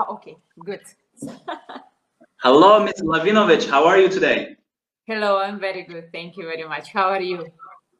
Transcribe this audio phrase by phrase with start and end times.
[0.00, 0.80] Ah, okay, good.
[2.44, 3.02] Hello, Ms.
[3.02, 3.68] Lahvinovich.
[3.68, 4.56] How are you today?
[5.04, 6.10] Hello, I'm very good.
[6.10, 6.88] Thank you very much.
[6.88, 7.52] How are you?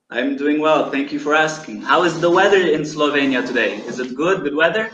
[0.09, 0.91] I'm doing well.
[0.91, 1.83] Thank you for asking.
[1.83, 3.77] How is the weather in Slovenia today?
[3.91, 4.45] Is it good?
[4.45, 4.89] Good weather?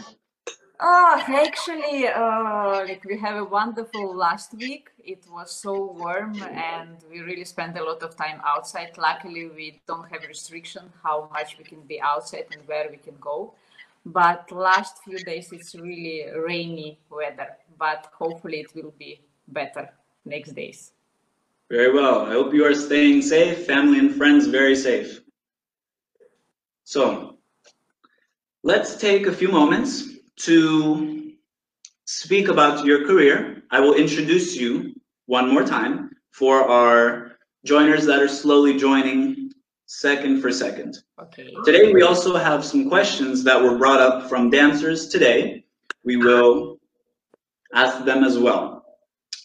[0.81, 4.91] Oh, actually, uh, like we have a wonderful last week.
[4.99, 8.99] It was so warm, and we really spent a lot of time outside.
[8.99, 13.15] Luckily, we don't have restriction how much we can be outside and where we can
[13.21, 13.55] go.
[14.07, 17.57] But last few days, it's really rainy weather.
[17.77, 19.91] But hopefully, it will be better
[20.25, 20.93] next days.
[21.69, 22.27] Very well.
[22.27, 25.21] I hope you are staying safe, family and friends very safe.
[26.85, 27.39] So,
[28.63, 30.09] let's take a few moments
[30.47, 31.17] to
[32.07, 34.95] speak about your career, I will introduce you
[35.27, 37.33] one more time for our
[37.65, 39.36] joiners that are slowly joining
[39.87, 40.99] second for second.
[41.21, 41.55] Okay.
[41.65, 45.65] Today we also have some questions that were brought up from dancers today.
[46.05, 46.79] We will
[47.75, 48.85] ask them as well.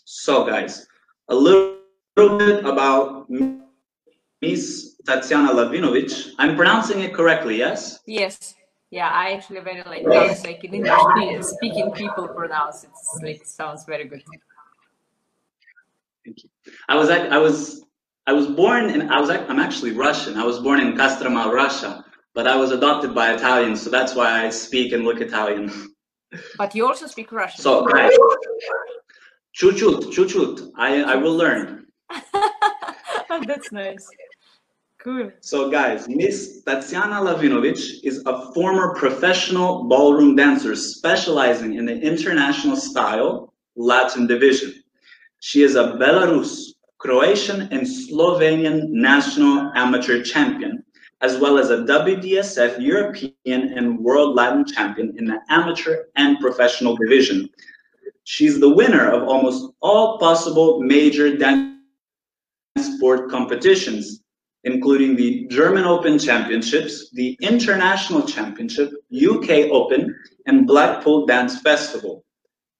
[0.05, 0.85] So guys,
[1.29, 1.77] a little,
[2.17, 3.29] little bit about
[4.41, 6.31] Miss Tatiana Lahvinovich.
[6.37, 7.99] I'm pronouncing it correctly, yes?
[8.05, 8.55] Yes
[8.91, 13.25] yeah i actually very like how it's like in english speaking people pronounce it It
[13.25, 14.21] like sounds very good
[16.25, 16.49] thank you
[16.89, 17.85] i was i was
[18.27, 20.37] i was born in i was i'm actually russian.
[20.37, 24.45] I was born in kostroma russia but i was adopted by italians so that's why
[24.45, 25.71] i speak and look italian.
[26.57, 27.61] But you also speak russian.
[27.61, 28.13] So guys
[29.53, 31.87] chut chut i i will learn.
[33.47, 34.07] That's nice.
[34.99, 35.31] Cool.
[35.39, 42.75] So guys, Miss Tatiana Lahvinovich is a former professional ballroom dancer specializing in the international
[42.75, 44.83] style Latin division.
[45.39, 46.70] She is a Belarus,
[47.01, 50.83] Croatian, and Slovenian national amateur champion,
[51.21, 53.33] as well as a WDSF European
[53.75, 57.49] and World Latin champion in the amateur and professional division.
[58.25, 61.73] She's the winner of almost all possible major dance
[62.77, 64.21] sport competitions,
[64.63, 70.15] including the German Open Championships, the International Championship, UK Open,
[70.45, 72.23] and Blackpool Dance Festival.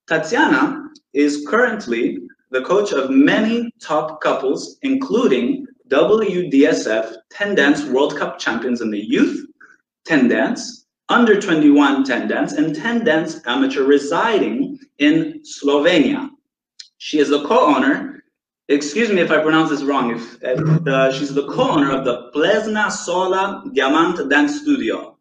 [0.08, 2.20] Tatiana is currently
[2.52, 9.00] the coach of many top couples, including WDSF 10 Dance World Cup champions in the
[9.00, 9.46] youth,
[10.06, 16.30] 10 Dance, under 21 10 Dance, and 10 Dance amateur residing in Slovenia.
[16.98, 18.12] She is the co-owner
[18.72, 20.12] excuse me if I pronounce this wrong.
[20.12, 20.44] If
[20.88, 25.18] uh, she's the co-owner of the Plesna Sola Diamant Dance Studio.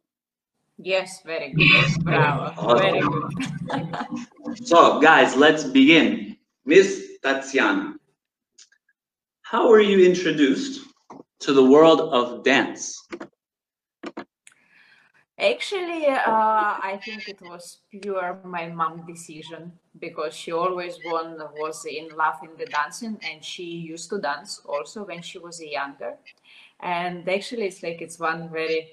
[0.78, 2.04] Yes, very good.
[2.04, 2.54] Bravo.
[2.56, 2.78] Awesome.
[2.78, 4.66] Very good.
[4.66, 6.36] so, guys, let's begin.
[6.64, 7.97] Miss Tatiana,
[9.42, 10.86] how were you introduced
[11.41, 12.97] to the world of dance?
[15.38, 21.86] Actually, uh, I think it was pure my mom decision because she always one was
[21.86, 26.16] in love in the dancing and she used to dance also when she was younger.
[26.78, 28.91] And actually, it's like it's one very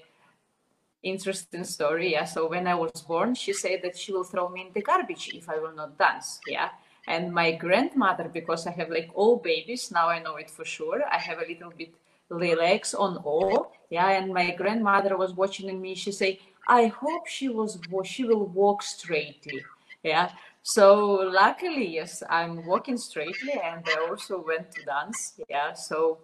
[1.02, 2.12] interesting story.
[2.12, 2.24] Yeah.
[2.24, 5.30] So when I was born, she said that she will throw me in the garbage
[5.34, 6.40] if I will not dance.
[6.46, 6.70] Yeah.
[7.08, 11.02] And my grandmother, because I have like all babies now, I know it for sure.
[11.10, 11.92] I have a little bit
[12.30, 17.48] legs on all yeah and my grandmother was watching me she say i hope she
[17.48, 19.64] was she will walk straightly
[20.02, 20.30] yeah
[20.62, 26.18] so luckily yes i'm walking straightly and i also went to dance yeah so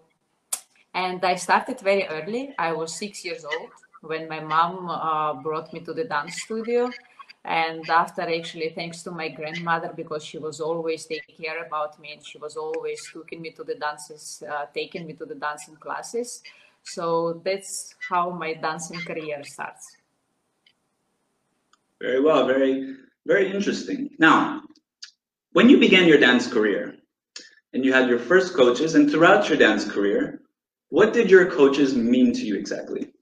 [0.94, 3.70] and i started very early i was six years old
[4.02, 6.90] when my mom uh, brought me to the dance studio
[7.44, 12.12] and after actually thanks to my grandmother because she was always taking care about me
[12.15, 15.77] and she was always taking me to the dances uh, taking me to the dancing
[15.77, 16.43] classes.
[16.84, 19.97] So that's how my dancing career starts.
[22.00, 22.97] Very well very
[23.27, 24.11] very interesting.
[24.19, 24.62] Now
[25.53, 26.97] when you began your dance career
[27.75, 30.40] and you had your first coaches and throughout your dance career
[30.88, 33.13] what did your coaches mean to you exactly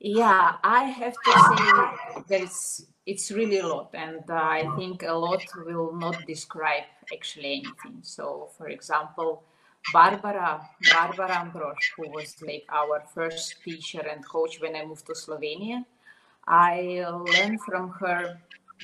[0.00, 5.02] yeah, I have to say that it's it's really a lot, and uh, I think
[5.02, 8.02] a lot will not describe actually anything.
[8.02, 9.44] So, for example,
[9.92, 15.12] Barbara Barbara Ambrosch, who was like our first teacher and coach when I moved to
[15.12, 15.84] Slovenia,
[16.46, 18.38] I learned from her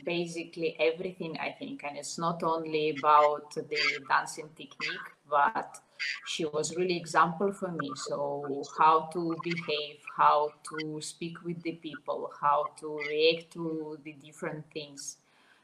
[0.04, 5.78] basically everything I think, and it's not only about the dancing technique, but
[6.26, 7.90] she was really example for me.
[7.94, 14.12] So how to behave how to speak with the people how to react to the
[14.12, 15.16] different things.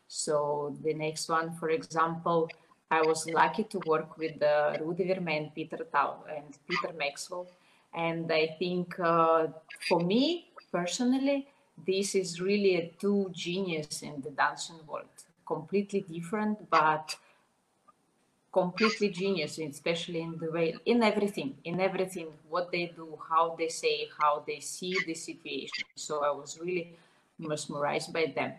[0.08, 2.48] So the next one for example
[2.90, 7.46] i was lucky to work with uh, Ruud Vermeij peter tau and peter maxwell.
[7.92, 9.48] And i think uh,
[9.88, 11.46] for me personally
[11.86, 15.06] this is really a two genius in the dancing world,
[15.46, 17.16] completely different, but
[18.52, 23.68] completely genius, especially in the way, in everything, in everything, what they do, how they
[23.68, 25.84] say, how they see the situation.
[25.94, 26.94] So I was really
[27.38, 28.52] mesmerized by them.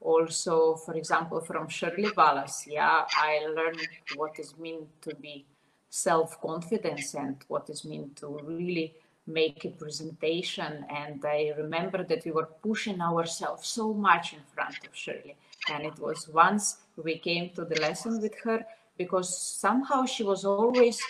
[0.00, 3.80] Also, for example, from Shirley Wallace, yeah, I learned
[4.16, 5.46] what it means to be
[5.88, 8.92] self-confidence and what it means to really
[9.26, 10.84] make a presentation.
[10.90, 15.36] And I remember that we were pushing ourselves so much in front of Shirley.
[15.70, 20.44] And it was once we came to the lesson with her because somehow she was
[20.44, 21.00] always,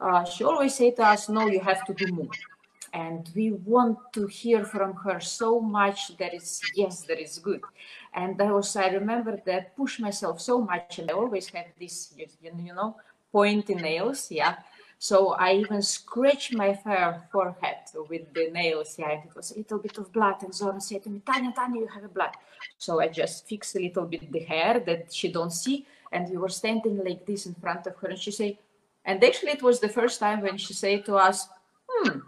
[0.00, 2.30] uh, she always said to us, no, you have to do more.
[2.92, 7.60] And we want to hear from her so much that it's yes that is good.
[8.14, 12.14] And i was i remember that push myself so much and i always have this
[12.16, 12.96] you know
[13.32, 14.54] pointy nails yeah.
[15.00, 16.72] So i even scratched my
[17.32, 17.78] forehead
[18.08, 20.44] with the nails yeah it was a little bit of blood.
[20.44, 22.34] And Zoran said to me tanya tanya you have blood.
[22.78, 26.36] So i just fixed a little bit the hair that she don't see and we
[26.36, 28.56] were standing like this in front of her and she said
[29.04, 31.48] and actually it was the first time when she said to us
[31.88, 32.20] hmm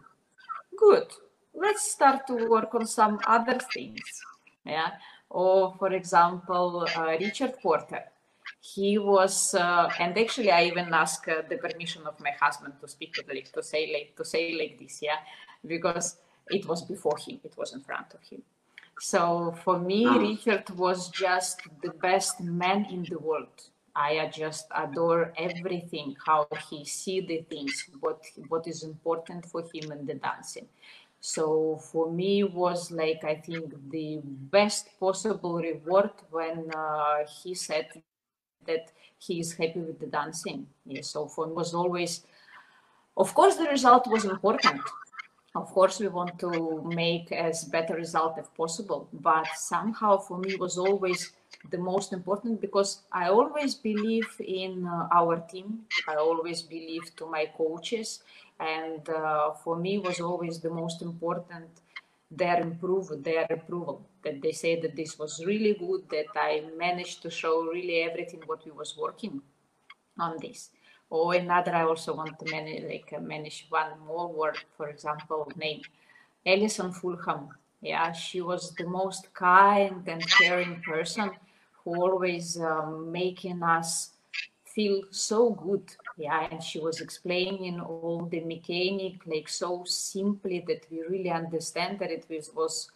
[0.76, 1.06] good.
[1.54, 4.22] Let's start to work on some other things.
[4.64, 4.90] Yeah?
[5.30, 8.04] Or for example uh, richard porter.
[8.60, 12.88] He was uh, and actually i even asked uh, the permission of my husband to
[12.88, 15.20] speak to like to say like to say like this yeah?
[15.66, 16.16] Because
[16.48, 18.42] it was before him it was in front of him.
[18.98, 23.56] So for me richard was just the best man in the world
[23.96, 29.90] I just adore everything, how he see the things, what what is important for him
[29.90, 30.68] in the dancing.
[31.20, 37.88] So for me was like I think the best possible reward when uh, he said
[38.66, 40.66] that he is happy with the dancing.
[40.84, 42.26] Yeah, so for me was always,
[43.16, 44.82] of course, the result was important.
[45.54, 50.54] Of course, we want to make as better result as possible, but somehow for me
[50.56, 51.32] was always
[51.70, 55.86] the most important because I always believe in uh, our team.
[56.08, 58.22] I always believe to my coaches,
[58.60, 61.68] and uh, for me was always the most important
[62.30, 67.22] their improve their approval that they say that this was really good that I managed
[67.22, 69.40] to show really everything what we was working
[70.18, 70.70] on this.
[71.08, 75.50] Or another, I also want to manage like uh, manage one more word, for example,
[75.56, 75.82] name
[76.44, 77.48] Alison Fulham.
[77.80, 81.30] Yeah, she was the most kind and caring person
[81.86, 84.10] always um, making us
[84.64, 85.84] feel so good.
[86.18, 91.98] Yeah, and she was explaining all the mechanic like so simply that we really understand
[92.00, 92.90] that it was, was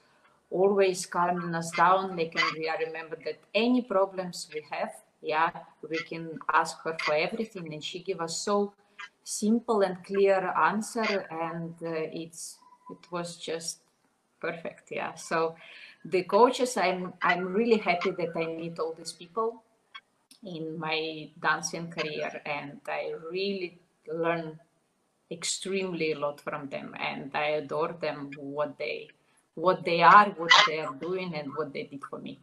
[0.51, 2.17] always calming us down.
[2.17, 4.93] Like, and we remember that any problems we have,
[5.23, 5.51] yeah,
[5.89, 8.73] we can ask her for everything, and she gave us so
[9.25, 12.59] simple and clear answer, and uh, it's
[12.91, 13.81] it was just
[14.41, 14.91] perfect.
[14.91, 15.55] Yeah, so
[16.05, 19.63] the coaches i'm i'm really happy that i meet all these people
[20.45, 24.59] in my dancing career and i really learn
[25.31, 29.09] extremely a lot from them and i adore them what they
[29.55, 32.41] what they are what they are doing and what they did for me.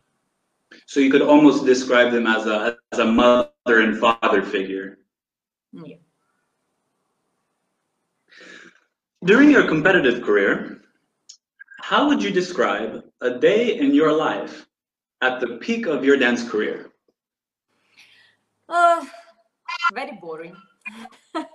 [0.86, 5.00] So you could almost describe them as a as a mother and father figure.
[5.72, 5.96] Yeah.
[9.24, 10.82] During your competitive career
[11.80, 14.68] how would you describe a day in your life
[15.22, 16.92] at the peak of your dance career?
[18.70, 19.04] Uh,
[19.94, 20.56] very boring.
[21.34, 21.48] Could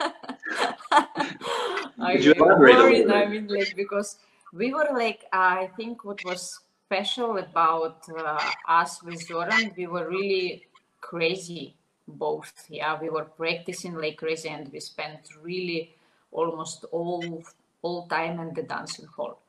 [2.25, 4.19] you elaborate boring, I mean, like, because
[4.53, 8.39] we were like, I think what was special about uh,
[8.69, 10.67] us with Zoran, we were really
[11.01, 11.75] crazy
[12.07, 12.53] both.
[12.69, 15.95] Yeah, we were practicing like crazy and we spent really
[16.31, 17.43] almost all
[17.83, 19.42] all time in the dancing hall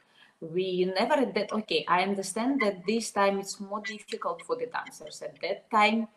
[0.51, 5.21] we never that okay i understand that this time it's more difficult for the dancers.
[5.21, 6.07] At that time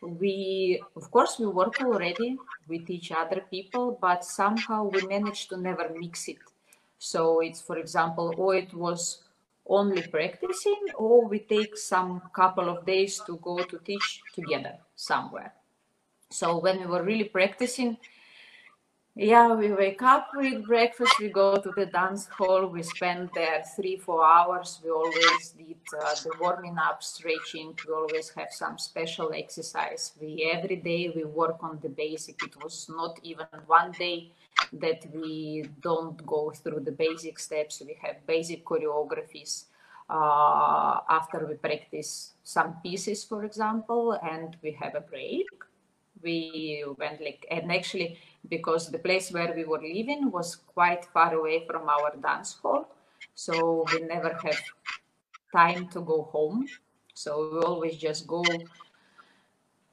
[0.00, 2.36] we of course we work already
[2.68, 6.38] with each other people but somehow we managed to never mix it.
[6.98, 9.22] So it's for example or it was
[9.68, 15.52] only practicing or we take some couple of days to go to teach together somewhere.
[16.30, 17.98] So when we were really practicing
[19.16, 23.30] yeah, we wake up, we eat breakfast, we go to the dance hall, we spend
[23.34, 24.78] there three, four hours.
[24.84, 27.74] We always did uh, the warming up, stretching.
[27.88, 30.12] We always have some special exercise.
[30.20, 32.42] We every day we work on the basic.
[32.42, 34.32] It was not even one day
[34.74, 37.82] that we don't go through the basic steps.
[37.86, 39.64] We have basic choreographies
[40.10, 45.46] uh, after we practice some pieces, for example, and we have a break.
[46.22, 51.34] We went like, and actually because the place where we were living was quite far
[51.34, 52.88] away from our dance hall.
[53.34, 54.60] So we never have
[55.52, 56.66] time to go home.
[57.14, 58.44] So we always just go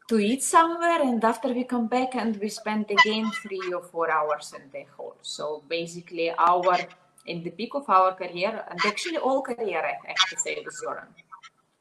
[0.10, 4.12] to eat somewhere and after we come back and we spend again three or four
[4.12, 5.15] hours in the hall.
[5.22, 6.77] So basically our
[7.25, 10.74] in the peak of our career and actually all career I have to say with
[10.75, 11.07] Zoran.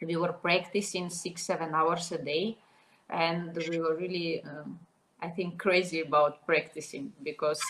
[0.01, 2.59] We were practicing six, seven hours a day
[3.11, 4.79] and we were really um,
[5.23, 7.63] I think crazy about practicing because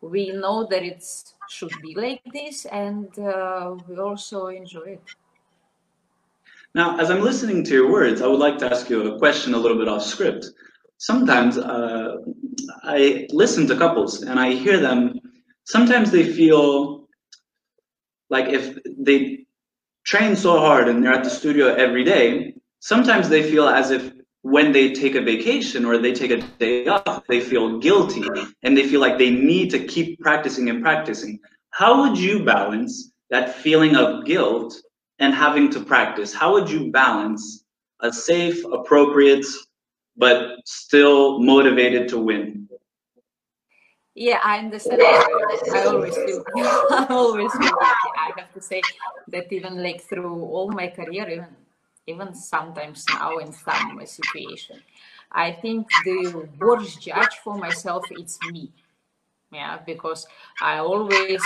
[0.00, 1.04] we know that it
[1.48, 5.02] should be like this and uh, we also enjoy it.
[6.74, 9.54] Now, as I'm listening to your words, I would like to ask you a question
[9.54, 10.46] a little bit off script.
[10.98, 12.18] Sometimes uh,
[12.84, 15.18] I listen to couples and I hear them,
[15.64, 17.08] sometimes they feel
[18.28, 19.46] like if they
[20.04, 24.12] train so hard and they're at the studio every day, sometimes they feel as if
[24.42, 28.24] when they take a vacation or they take a day off, they feel guilty
[28.62, 31.38] and they feel like they need to keep practicing and practicing.
[31.70, 34.74] How would you balance that feeling of guilt
[35.18, 36.32] and having to practice?
[36.32, 37.64] How would you balance
[38.00, 39.44] a safe, appropriate,
[40.16, 42.68] but still motivated to win?
[44.14, 45.00] Yeah, I understand.
[45.02, 47.74] I always feel, I always guilty.
[48.16, 48.82] I have to say
[49.28, 51.46] that even like through all my career, even
[52.06, 54.80] even sometimes now in some situation.
[55.32, 58.72] I think the worst judge for myself it's me.
[59.52, 60.26] Yeah, because
[60.60, 61.42] I always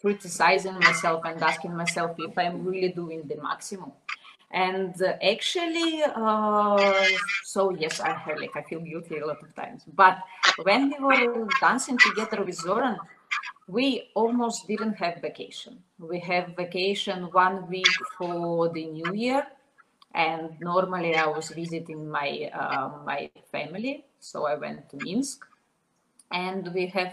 [0.00, 3.92] criticizing myself and asking myself if I'm really doing the maximum.
[4.50, 7.06] And uh, actually, uh,
[7.44, 9.82] so yes, I like I feel guilty a lot of times.
[9.94, 10.18] But
[10.62, 12.98] when we were dancing together with Zoran,
[13.68, 15.82] we almost didn't have vacation.
[15.98, 19.46] We have vacation one week for the New Year
[20.16, 25.44] and normally I was visiting my uh, my family, so I went to Minsk,
[26.32, 27.12] and we have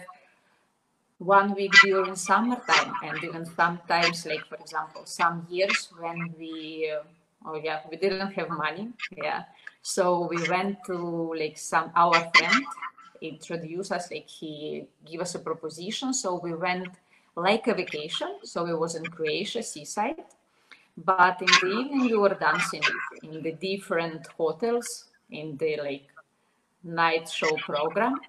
[1.19, 7.03] one week during summertime, and even sometimes, like for example, some years when we uh,
[7.45, 9.43] oh yeah we didn't have money, yeah,
[9.81, 10.97] so we went to
[11.35, 12.65] like some our friend
[13.19, 16.87] introduced us, like he gave us a proposition, so we went
[17.35, 20.23] like a vacation, so it was in Croatia seaside
[20.97, 22.83] but in the evening, we were dancing
[23.23, 26.07] in the different hotels in the like
[26.83, 28.19] night show program.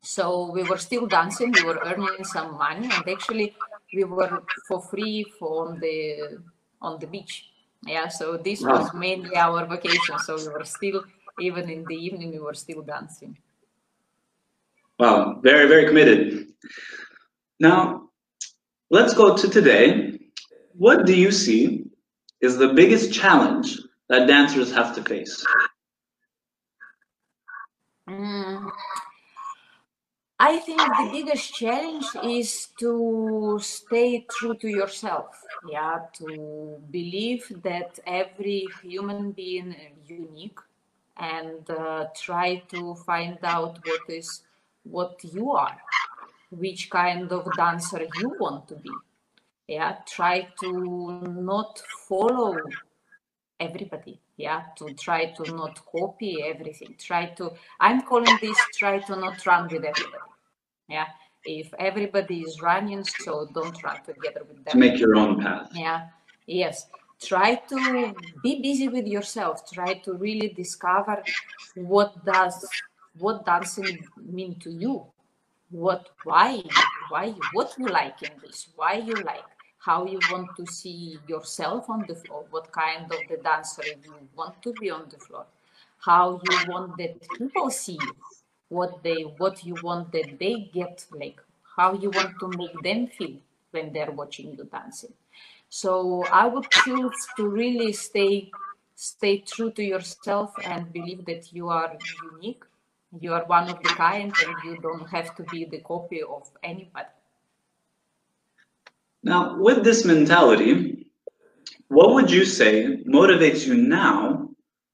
[0.00, 1.52] So we were still dancing.
[1.52, 3.54] We were earning some money, and actually,
[3.94, 6.38] we were for free for on the
[6.80, 7.50] on the beach.
[7.86, 8.08] Yeah.
[8.08, 10.18] So this was mainly our vacation.
[10.18, 11.04] So we were still
[11.38, 13.36] even in the evening we were still dancing.
[14.98, 16.48] Wow, very very committed.
[17.60, 18.08] Now,
[18.90, 20.11] let's go to today
[20.82, 21.84] what do you see
[22.40, 25.46] is the biggest challenge that dancers have to face?
[28.08, 28.68] Mm,
[30.40, 35.40] I think the biggest challenge is to stay true to yourself.
[35.70, 40.58] Yeah, to believe that every human being is unique
[41.16, 44.42] and uh, try to find out what is
[44.82, 45.78] what you are,
[46.50, 48.90] which kind of dancer you want to be
[49.72, 50.70] yeah try to
[51.48, 52.56] not follow
[53.58, 54.20] everybody.
[54.36, 56.94] Yeah to try to not copy everything.
[56.98, 60.30] Try to i'm calling this try to not run with everybody.
[60.88, 61.08] Yeah
[61.44, 64.72] if everybody is running so don't run together with them.
[64.72, 65.70] To make your own path.
[65.74, 66.08] Yeah
[66.46, 66.86] yes.
[67.20, 69.70] Try to be busy with yourself.
[69.72, 71.22] Try to really discover
[71.76, 72.66] what does
[73.18, 75.06] what dancing mean to you.
[75.70, 76.62] What why
[77.08, 78.68] why what you like in this?
[78.76, 79.51] Why you like
[79.84, 84.14] how you want to see yourself on the floor, what kind of the dancer you
[84.36, 85.44] want to be on the floor,
[85.98, 88.14] how you want that people see you,
[88.68, 91.40] what they what you want that they get like,
[91.76, 93.36] how you want to make them feel
[93.72, 95.12] when they're watching you dancing.
[95.68, 98.52] So I would choose to really stay
[98.94, 101.96] stay true to yourself and believe that you are
[102.34, 102.62] unique,
[103.20, 106.48] you are one of the kind, and you don't have to be the copy of
[106.62, 107.08] anybody.
[109.22, 111.06] Now, with this mentality,
[111.88, 114.48] what would you say motivates you now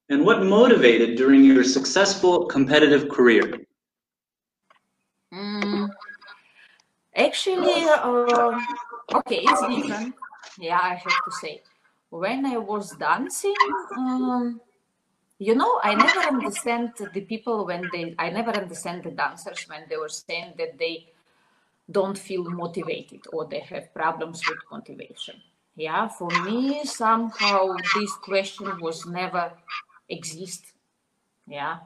[0.09, 3.59] and what motivated during your successful competitive career?
[5.33, 5.89] Mm,
[7.15, 8.59] actually, uh,
[9.15, 10.15] okay, it's different.
[10.59, 11.61] Yeah, I have to say.
[12.09, 13.55] When I was dancing,
[13.95, 14.59] um,
[15.37, 19.85] you know, I never understand the people when they, I never understand the dancers when
[19.89, 21.07] they were saying that they
[21.91, 25.35] don't feel motivated or they have problems with motivation.
[25.75, 29.53] Yeah, for me, somehow this question was never
[30.09, 30.73] exist.
[31.47, 31.79] Yeah,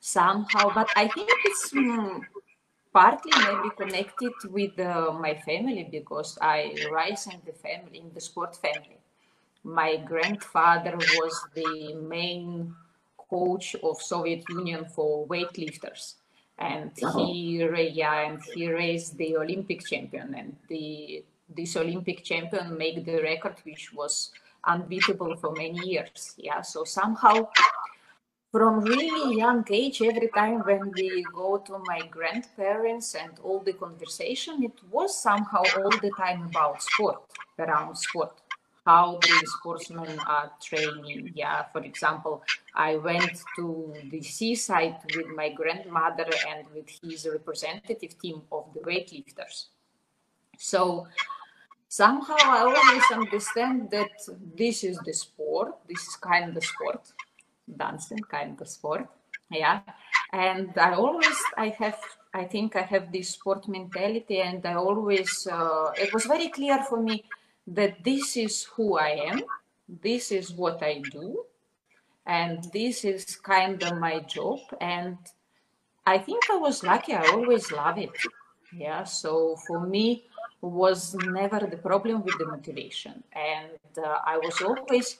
[0.00, 2.26] somehow, but I think it's um,
[2.92, 8.20] partly maybe connected with uh, my family because I rise in the family, in the
[8.20, 9.00] sport family.
[9.64, 12.74] my grandfather was the main
[13.30, 16.16] coach of Soviet Union for weightlifters.
[16.58, 17.26] And wow.
[17.26, 23.20] he, yeah, and he raised the Olympic champion, and the this Olympic champion made the
[23.22, 24.30] record, which was
[24.64, 26.34] unbeatable for many years.
[26.38, 27.48] Yeah, so somehow
[28.54, 33.72] from really young age, every time when we go to my grandparents and all the
[33.72, 37.20] conversation, it was somehow all the time about sport,
[37.58, 38.40] around sport,
[38.84, 41.32] how the sportsmen are training.
[41.34, 42.42] Yeah, for example,
[42.74, 48.80] I went to the seaside with my grandmother and with his representative team of the
[48.80, 49.66] weightlifters.
[50.58, 51.06] So
[51.88, 54.10] somehow I always understand that
[54.54, 57.12] this is the sport, this is kind of sport,
[57.76, 59.08] dancing kind of sport.
[59.50, 59.80] Yeah.
[60.32, 62.00] And I always, I have,
[62.34, 66.82] I think I have this sport mentality and I always, uh, it was very clear
[66.84, 67.24] for me
[67.66, 69.42] that this is who I am,
[70.02, 71.44] this is what I do,
[72.26, 74.60] and this is kind of my job.
[74.80, 75.18] And
[76.06, 78.16] I think I was lucky, I always love it.
[78.76, 79.04] Yeah.
[79.04, 80.24] So for me,
[80.64, 83.22] was never the problem with the motivation.
[83.32, 85.18] And uh, I was always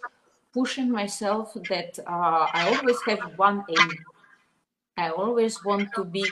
[0.53, 3.91] pushing myself that uh, I always have one aim.
[4.97, 6.25] I always want to be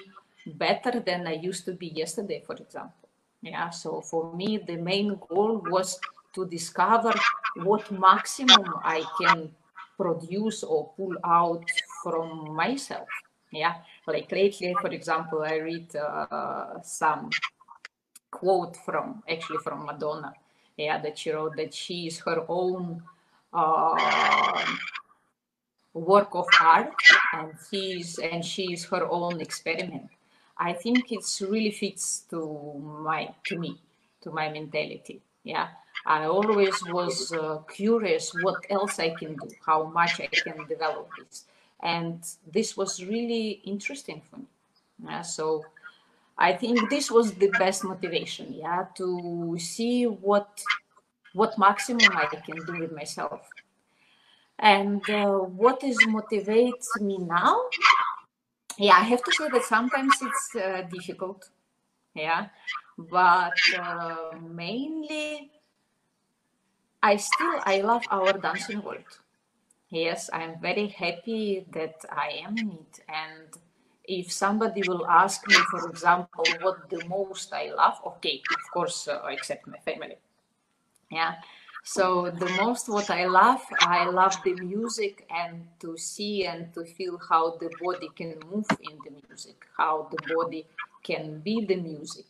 [0.47, 3.02] better than I used to be yesterday, for example.
[3.43, 5.99] Yeah, so for me, the main goal was
[6.35, 7.13] to discover
[7.57, 9.51] what maximum I can
[9.97, 11.65] produce or pull out
[12.03, 13.09] from myself.
[13.51, 13.75] Yeah,
[14.07, 17.31] like lately, for example, I read uh, some
[18.31, 20.33] quote from actually from Madonna.
[20.77, 23.03] Yeah, that she wrote that she is her own
[23.53, 24.65] uh,
[25.93, 26.95] work of art,
[27.35, 30.09] and he's and she is her own experiment.
[30.63, 32.39] I think it's really fits to
[33.05, 33.81] my to me,
[34.23, 35.21] to my mentality.
[35.43, 35.69] Yeah,
[36.07, 41.11] I always was uh, curious what else I can do, how much I can develop
[41.19, 41.47] this,
[41.81, 44.47] and this was really interesting for me.
[45.05, 45.65] Yeah, so
[46.39, 50.63] I think this was the best motivation, yeah, to see what
[51.35, 53.43] what maximum I can do with myself.
[54.59, 57.57] And uh, what is motivates me now?
[58.83, 61.51] Yeah, I have to say that sometimes it's uh, difficult,
[62.15, 62.49] yeah,
[62.99, 65.53] but uh, mainly
[67.03, 69.13] I still I love our dancing world.
[69.91, 73.49] Yes, I'm very happy that I am in it and
[74.05, 79.09] if somebody will ask me, for example, what the most I love, okay, of course,
[79.09, 80.19] uh, except my family.
[81.11, 81.37] Yeah.
[81.85, 86.85] So the most what I love, I love the music and to see and to
[86.85, 90.67] feel how the body can move in the music, how the body
[91.03, 92.27] can be the music.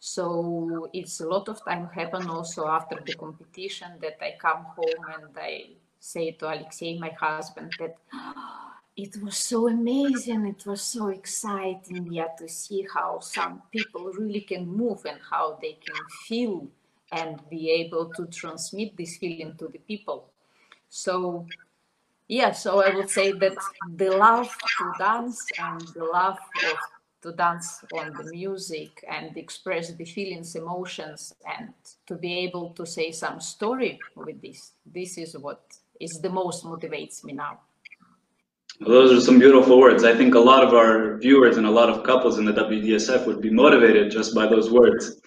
[0.00, 5.04] So it's a lot of time happen also after the competition that I come home
[5.14, 5.70] and I
[6.00, 7.96] say to Alexei, my husband, that
[8.96, 14.40] it was so amazing it was so exciting yeah to see how some people really
[14.40, 15.94] can move and how they can
[16.26, 16.66] feel
[17.12, 20.30] and be able to transmit this feeling to the people
[20.88, 21.46] so
[22.28, 23.56] yeah so i would say that
[23.96, 26.38] the love to dance and the love
[26.70, 26.78] of
[27.20, 31.72] to dance on the music and express the feelings emotions and
[32.06, 35.62] to be able to say some story with this this is what
[36.00, 37.58] is the most motivates me now
[38.80, 40.04] those are some beautiful words.
[40.04, 43.26] I think a lot of our viewers and a lot of couples in the WDSF
[43.26, 45.20] would be motivated just by those words.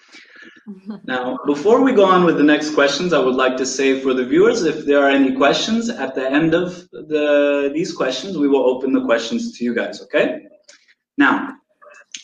[1.04, 4.14] Now, before we go on with the next questions, I would like to say for
[4.14, 8.48] the viewers, if there are any questions at the end of the, these questions, we
[8.48, 10.42] will open the questions to you guys, okay?
[11.18, 11.54] Now,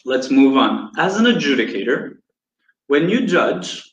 [0.04, 0.92] let's move on.
[0.96, 2.18] As an adjudicator,
[2.86, 3.84] when you judge,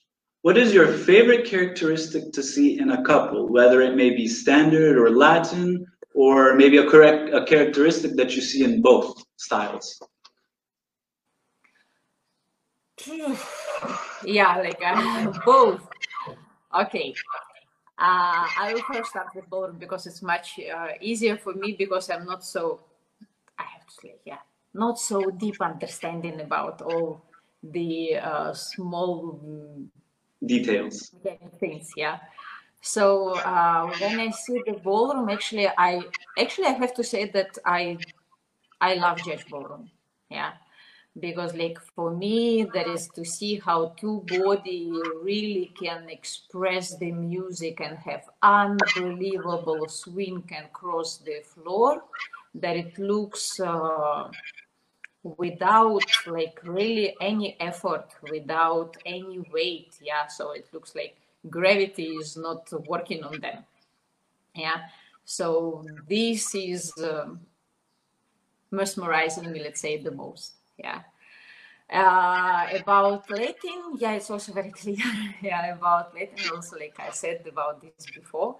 [0.43, 4.97] what is your favorite characteristic to see in a couple, whether it may be standard
[4.97, 9.99] or Latin, or maybe a correct a characteristic that you see in both styles?
[14.25, 15.87] Yeah, like uh, both.
[16.73, 17.15] Okay.
[17.97, 22.09] Uh, I will first start with ballroom because it's much uh, easier for me because
[22.09, 22.81] I'm not so,
[23.57, 24.39] I have to say, yeah,
[24.73, 27.23] not so deep understanding about all
[27.63, 29.39] the uh, small
[30.45, 31.15] details
[31.59, 31.93] things.
[31.95, 32.19] Yeah.
[32.81, 36.03] So uh, when I see the ballroom, actually, I
[36.37, 37.97] actually I have to say that I
[38.79, 39.89] I love jazz ballroom,
[40.29, 40.53] yeah,
[41.19, 47.11] because like for me, that is to see how two body really can express the
[47.11, 52.03] music and have unbelievable swing and cross the floor,
[52.53, 53.59] that it looks.
[53.59, 54.29] Uh,
[55.39, 61.17] without like really any effort without any weight yeah so it looks like
[61.49, 63.63] gravity is not working on them.
[64.55, 64.81] Yeah.
[65.23, 67.41] So this is um,
[68.71, 70.54] mesmerizing me, let's say, the most.
[70.77, 71.01] Yeah.
[71.91, 74.97] Uh, about Latin, yeah, it's also very clear.
[75.41, 78.57] yeah, about Latin, also like I said about this before.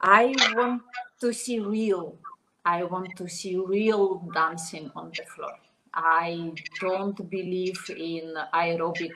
[0.00, 0.82] I want
[1.20, 2.16] to see real.
[2.64, 5.54] I want to see real dancing on the floor.
[5.92, 9.12] I don't believe in aerobic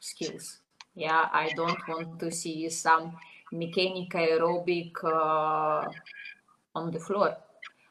[0.00, 0.58] skills.
[0.94, 3.16] Yeah, I don't want to see some
[3.52, 5.88] mechanical aerobic uh,
[6.74, 7.36] on the floor.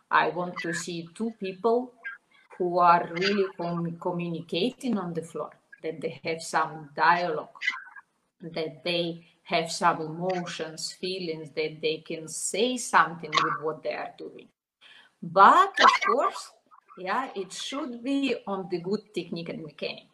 [0.10, 1.94] I want to see two people
[2.58, 5.52] who are really com- communicating on the floor,
[5.84, 7.50] that they have some dialogue,
[8.42, 14.14] that they have some emotions, feelings, that they can say something with what they are
[14.18, 14.48] doing.
[15.22, 16.52] But of course,
[16.98, 20.08] yeah, it should be on the good technique and mechanic.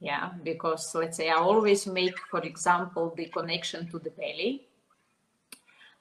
[0.00, 4.66] Yeah, because let's say I always make, for example, the connection to the belly.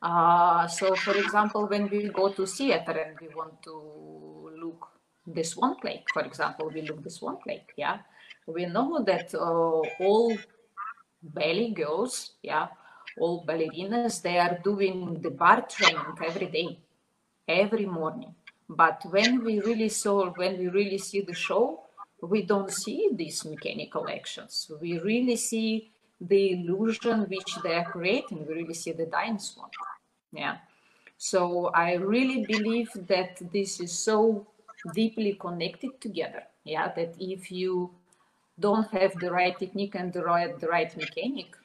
[0.02, 4.31] Uh, so, for example, when we go to theater and we want to
[5.34, 7.74] the Swan Lake, for example, we look the Swan Lake.
[7.78, 8.00] Yeah,
[8.48, 10.38] we know that uh, all
[11.22, 12.68] ballet girls, yeah,
[13.20, 16.80] all ballerinas, they are doing the bar training every day,
[17.48, 18.34] every morning.
[18.70, 21.82] But when we really saw, when we really see the show,
[22.22, 24.72] we don't see these mechanical actions.
[24.80, 28.48] We really see the illusion which they are creating.
[28.48, 29.70] We really see the dying swan.
[30.32, 30.58] Yeah.
[31.18, 34.48] So I really believe that this is so
[34.94, 36.44] deeply connected together.
[36.64, 37.92] Yeah, that if you
[38.60, 41.56] don't have the right technique and the right the right mechanic,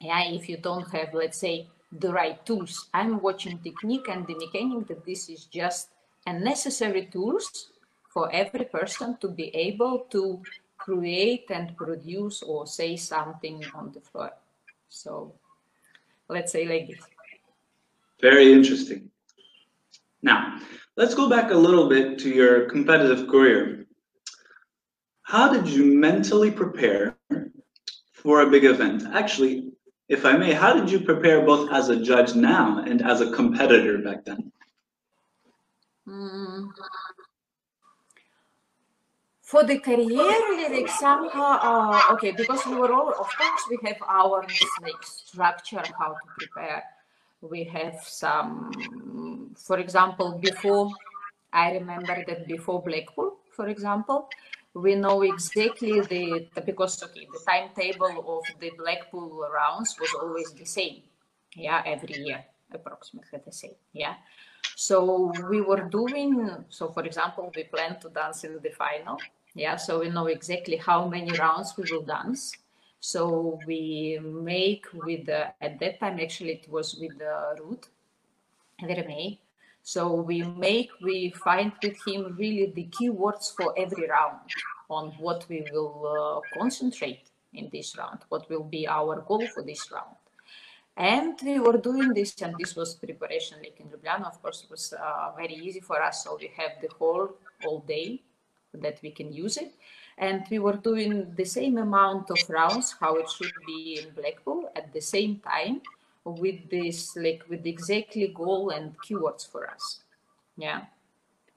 [0.00, 4.34] yeah, if you don't have, let's say, the right tools, I'm watching technique and the
[4.34, 5.90] mechanic that this is just
[6.26, 7.70] a necessary tools
[8.12, 10.42] for every person to be able to
[10.76, 14.32] create and produce or say something on the floor.
[14.88, 15.32] So
[16.28, 17.04] let's say like this.
[18.20, 19.10] Very interesting.
[20.22, 20.60] Now,
[20.96, 23.86] let's go back a little bit to your competitive career.
[25.22, 27.16] How did you mentally prepare
[28.12, 29.04] for a big event?
[29.12, 29.72] Actually,
[30.08, 33.30] if I may, how did you prepare both as a judge now and as a
[33.30, 34.52] competitor back then?
[36.06, 36.68] Mm.
[39.40, 43.98] For the career lyric, somehow, uh, okay, because we were all, of course, we have
[44.08, 44.44] our
[44.82, 46.82] like structure how to prepare
[47.42, 48.70] we have some,
[49.56, 50.90] for example, before,
[51.52, 54.28] I remember that before Blackpool, for example,
[54.74, 60.64] we know exactly the, because okay, the timetable of the Blackpool rounds was always the
[60.64, 61.02] same,
[61.54, 64.14] yeah, every year, approximately the same, yeah.
[64.76, 69.18] So we were doing, so for example, we plan to dance in the final,
[69.54, 72.52] yeah, so we know exactly how many rounds we will dance.
[73.00, 77.84] So we make with the, at that time, actually it was with the Ruud,
[79.82, 84.40] So we make, we find with him really the keywords for every round
[84.88, 89.62] on what we will uh, concentrate in this round, what will be our goal for
[89.62, 90.16] this round.
[90.96, 94.26] And we were doing this, and this was preparation like in Ljubljana.
[94.26, 96.24] Of course, it was uh, very easy for us.
[96.24, 97.30] So we have the whole
[97.64, 98.22] all day
[98.74, 99.74] that we can use it
[100.18, 104.70] and we were doing the same amount of rounds how it should be in blackpool
[104.76, 105.80] at the same time
[106.24, 110.00] with this like with exactly goal and keywords for us.
[110.56, 110.82] Yeah.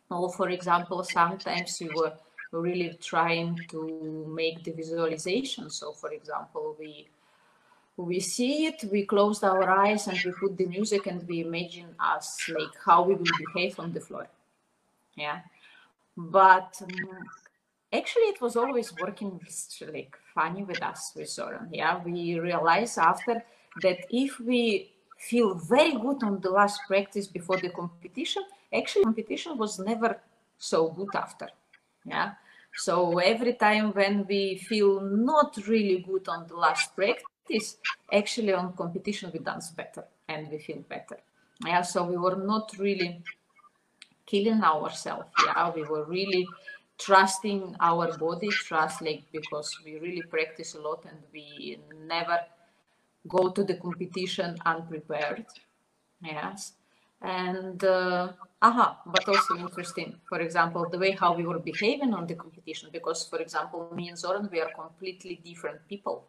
[0.10, 2.14] Or for example sometimes we were
[2.52, 5.70] really trying to make the visualization.
[5.70, 7.08] So for example we
[7.98, 11.96] we see it we closed our eyes and we put the music and we imagine
[12.00, 14.28] us like how we will behave on the floor.
[15.16, 15.42] Yeah.
[16.18, 17.26] But um,
[17.94, 19.40] actually it was always working
[19.94, 21.70] like funny with us with Zoran.
[21.72, 23.44] Yeah, we realized after
[23.82, 29.58] that if we feel very good on the last practice before the competition, actually competition
[29.58, 30.20] was never
[30.58, 31.50] so good after.
[32.06, 32.34] Yeah.
[32.78, 37.78] So every time when we feel not really good on the last practice,
[38.12, 41.18] actually on competition we dance better and we feel better.
[41.66, 41.82] Yeah.
[41.82, 43.24] So we were not really
[44.26, 45.30] killing ourselves.
[45.46, 45.72] Yeah.
[45.74, 46.48] We were really
[46.98, 52.40] trusting our body, trust like because we really practice a lot and we never
[53.28, 55.46] go to the competition unprepared.
[56.22, 56.74] Yes.
[57.22, 62.28] And uh, aha, but also interesting, for example, the way how we were behaving on
[62.28, 66.26] the competition, because for example, me and Zoran, we are completely different people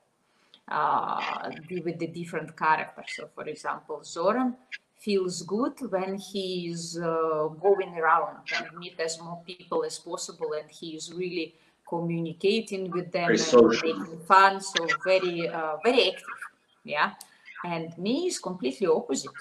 [0.69, 3.07] uh, with the different characters.
[3.17, 4.57] So for example, Zoran,
[4.97, 10.53] feels good when he is uh, going around and meet as more people as possible
[10.59, 11.55] and he is really
[11.89, 16.41] communicating with them very and making fun so very uh, very active
[16.87, 17.12] yeah.
[17.64, 19.33] And me is completely opposite.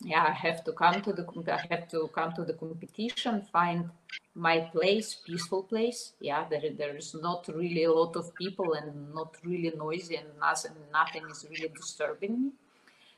[0.00, 3.90] Yeah i have to come to the i have to come to the competition find
[4.34, 6.12] my place peaceful place.
[6.20, 10.28] Yeah there, there is not really a lot of people and not really noisy and
[10.40, 12.50] nothing nothing is really disturbing me.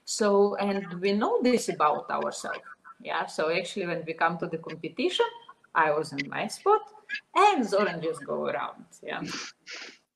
[0.06, 2.64] So and we know this about ourselves.
[3.02, 5.26] Yeah so actually when we come to the competition
[5.74, 6.80] i was in my spot
[7.36, 8.86] and zoran just go around.
[9.02, 9.22] Yeah.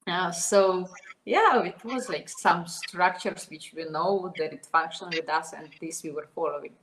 [0.07, 0.89] Uh, so
[1.25, 5.69] yeah, it was like some structures which we know that it functioned with us, and
[5.81, 6.75] this we were following.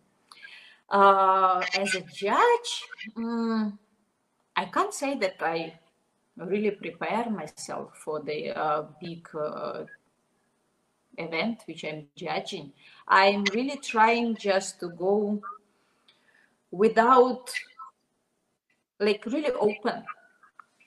[0.89, 2.83] Uh, as a judge,
[3.15, 3.77] um,
[4.55, 5.73] I can't say that I
[6.35, 9.85] really prepare myself for the uh, big uh,
[11.17, 12.73] event which I'm judging.
[13.07, 15.41] I'm really trying just to go
[16.71, 17.49] without,
[18.99, 20.03] like, really open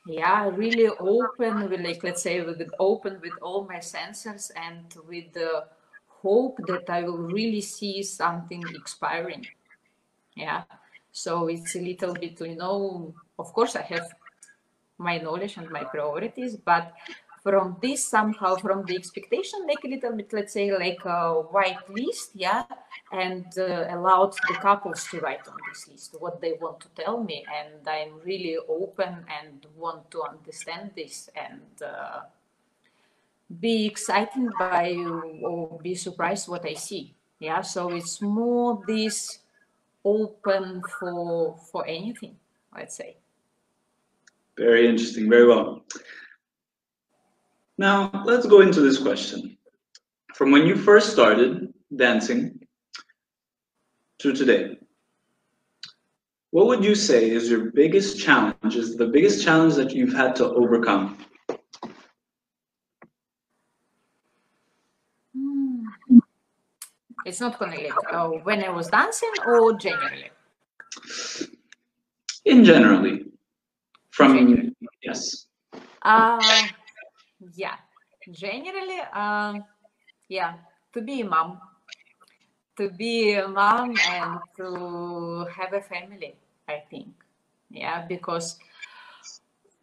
[0.07, 5.33] yeah really open with like let's say with open with all my sensors and with
[5.33, 5.65] the
[6.07, 9.47] hope that i will really see something expiring.
[10.37, 10.65] Yeah
[11.15, 14.07] so it's a little bit you know of course i have
[14.99, 16.93] my knowledge and my priorities but
[17.45, 21.89] from this somehow from the expectation like a little bit let's say like a white
[21.89, 22.65] list yeah
[23.13, 27.23] and uh, allowed the couples to write on this list what they want to tell
[27.23, 32.21] me and i'm really open and want to understand this and uh,
[33.61, 34.97] be excited by
[35.43, 37.61] or be surprised what i see yeah?
[37.61, 39.41] So it's more this
[40.05, 42.37] open for for anything
[42.73, 43.17] i'd say.
[44.57, 45.29] Very interesting.
[45.29, 45.85] Very well
[47.77, 49.57] now, let's go into this question.
[50.35, 52.61] From when you first started dancing
[54.19, 54.79] to today,
[56.51, 60.37] what would you say is your biggest challenge, is the biggest challenge that you've had
[60.37, 61.19] to overcome?
[65.37, 65.87] Hmm.
[67.27, 70.31] It's not only like uh, when I was dancing or generally?
[72.45, 73.25] In generally.
[74.11, 74.77] From, generally.
[75.03, 75.47] yes.
[76.03, 76.69] Uh,
[77.55, 77.77] yeah.
[78.31, 79.65] Generally um
[80.29, 80.55] yeah
[80.93, 81.61] to be a mom
[82.77, 86.35] to be a mom and to have a family
[86.69, 87.09] i think.
[87.71, 88.59] Yeah because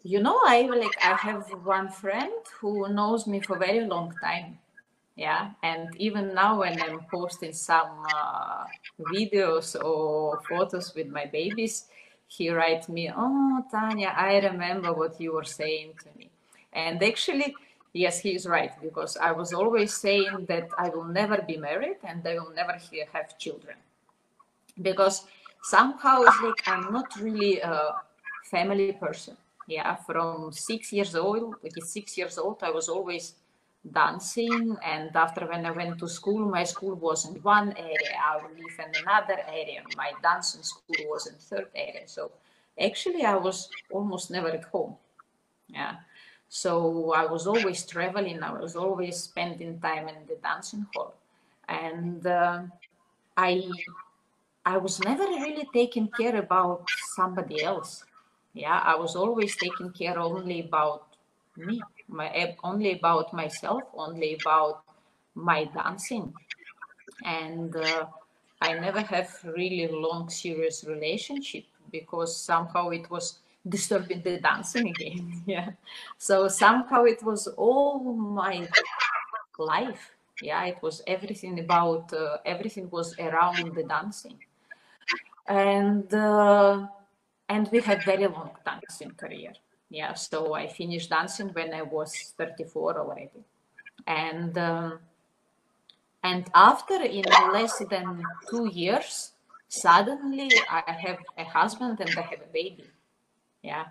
[0.04, 4.58] you know i like i have one friend who knows me for very long time.
[5.15, 8.65] Yeah and even now when i'm posting some uh,
[9.00, 11.86] videos or photos with my babies
[12.28, 16.32] he writes me oh tanya i remember what you were saying to me
[16.74, 17.56] and actually,
[17.94, 21.98] yes, he is right because I was always saying that I will never be married
[22.04, 22.78] and I will never
[23.14, 23.76] have children.
[24.82, 25.26] Because
[25.64, 27.96] somehow it's like I'm not really a
[28.50, 29.36] family person.
[29.68, 33.36] Yeah, from six years old, like six years old, I was always
[33.90, 34.78] dancing.
[34.84, 38.16] And after when i went to school my school was in one area.
[38.24, 39.84] I would live in another area.
[39.98, 42.08] My dancing school was in third area.
[42.08, 42.32] So
[42.80, 44.96] actually i was almost never at home.
[45.68, 45.96] Yeah
[46.52, 51.14] so I was always traveling, I was always spending time in the dancing hall.
[51.70, 52.64] And uh,
[53.38, 53.64] I
[54.66, 58.04] I was never really taking care about somebody else.
[58.54, 61.16] Yeah, I was always taking care only about
[61.56, 64.84] me, my only about myself, only about
[65.36, 66.34] my dancing.
[67.24, 68.08] And uh,
[68.60, 75.43] I never have really long serious relationship because somehow it was disturbing the dancing again.
[75.45, 75.71] yeah.
[76.17, 78.67] So somehow it was all my
[79.58, 80.12] life.
[80.41, 84.39] Yeah, it was everything about uh, everything was around the dancing,
[85.47, 86.88] and uh,
[87.47, 89.54] and we had very long dancing career.
[89.89, 93.43] Yeah, so I finished dancing when I was 34 already,
[94.08, 95.00] and um,
[96.24, 99.34] and after in less than two years,
[99.67, 102.90] suddenly I have a husband and I have a baby
[103.63, 103.86] yeah.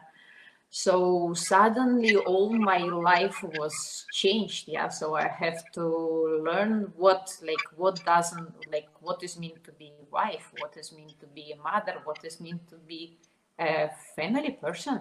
[0.73, 4.89] So suddenly all my life was changed yeah.
[4.89, 9.93] So i have to learn what like what doesn't like what is mean to be
[10.01, 13.19] a wife what is mean to be a mother what is mean to be
[13.59, 15.01] a family person.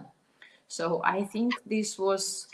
[0.67, 2.47] So i think this was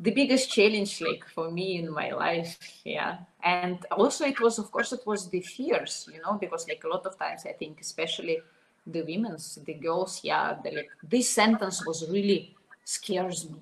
[0.00, 3.18] the biggest challenge like for me in my life yeah.
[3.44, 6.88] And also it was of course it was the fears you know because like a
[6.88, 8.38] lot of times i think especially
[8.86, 13.56] the women's, the girls, yeah, the, like this sentence was really scares me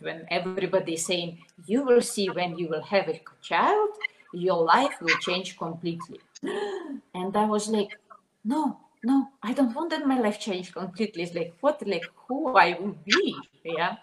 [0.00, 3.90] when everybody saying you will see when you will have a child,
[4.32, 6.20] your life will change completely.
[7.14, 7.98] And I was like,
[8.44, 11.24] no, no, I don't want that my life change completely.
[11.24, 13.96] It's like what, like who I will be, yeah.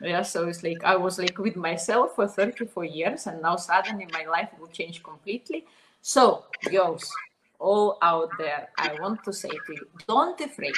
[0.00, 4.06] Yeah, so it's like I was like with myself for 34 years, and now suddenly
[4.12, 5.66] my life will change completely.
[6.00, 7.12] So, girls,
[7.60, 10.74] all out there, I want to say to you, don't afraid.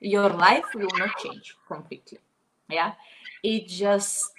[0.00, 2.18] Your life will not change completely.
[2.68, 2.92] Yeah,
[3.42, 4.32] it just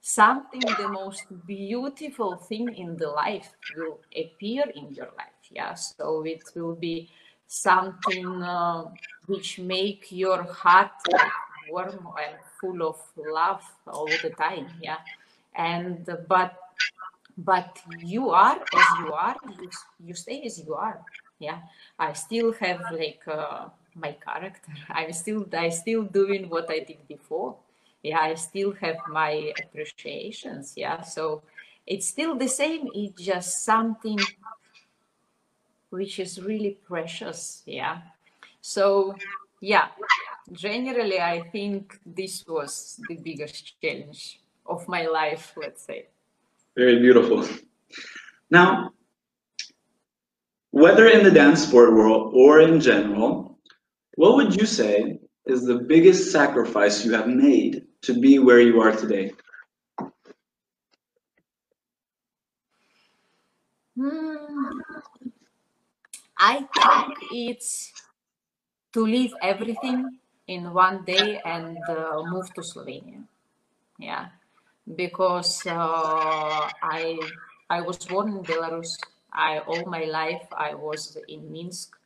[0.00, 5.42] something the most beautiful thing in the life will appear in your life.
[5.50, 5.74] Yeah?
[5.74, 7.10] So it will be
[7.46, 8.84] something uh,
[9.26, 10.90] which make your heart
[11.70, 14.66] warm and full of love all the time.
[14.80, 14.98] Yeah?
[15.54, 16.56] And but
[17.38, 19.36] but you are as you are.
[19.60, 19.70] You,
[20.04, 21.00] you stay as you are
[21.42, 21.58] yeah.
[21.98, 24.72] I still have like uh, my character.
[24.90, 27.56] I'm still i still doing what i did before.
[28.02, 30.74] Yeah i still have my appreciations.
[30.76, 31.02] Yeah.
[31.02, 31.42] So
[31.86, 32.88] it's still the same.
[32.94, 34.18] It's just something
[35.90, 37.62] which is really precious.
[37.66, 37.98] Yeah.
[38.60, 39.16] So
[39.60, 39.88] yeah.
[40.52, 46.06] Generally i think this was the biggest challenge of my life let's say.
[46.76, 47.46] Very beautiful.
[48.50, 48.92] Now
[50.72, 53.58] whether in the dance sport world or in general
[54.16, 58.80] what would you say is the biggest sacrifice you have made to be where you
[58.80, 59.32] are today?
[63.96, 64.80] Hmm.
[66.38, 67.92] I think it's
[68.92, 73.22] to leave everything in one day and uh, move to Slovenia.
[73.98, 74.28] Yeah,
[74.96, 77.18] because uh, I
[77.70, 78.98] I was born in Belarus.
[79.32, 81.96] I all my life I was in Minsk,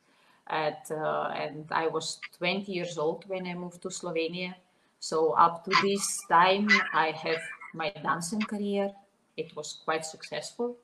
[0.49, 4.55] at uh, and I was 20 years old when I moved to Slovenia.
[4.99, 7.41] So up to this time, I have
[7.73, 8.91] my dancing career.
[9.35, 10.77] It was quite successful.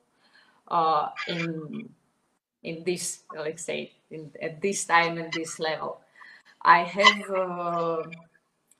[0.68, 1.88] Uh, in
[2.62, 6.00] in this, let's say, in, at this time and this level,
[6.62, 7.30] I have.
[7.30, 8.02] Uh,